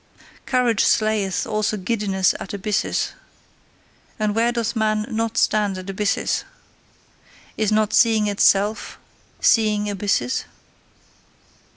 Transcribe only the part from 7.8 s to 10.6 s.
seeing itself seeing abysses?